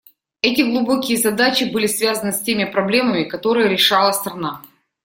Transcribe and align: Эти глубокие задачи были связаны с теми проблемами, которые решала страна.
Эти 0.41 0.63
глубокие 0.63 1.15
задачи 1.19 1.65
были 1.65 1.85
связаны 1.85 2.31
с 2.31 2.41
теми 2.41 2.63
проблемами, 2.65 3.23
которые 3.25 3.69
решала 3.69 4.11
страна. 4.13 4.63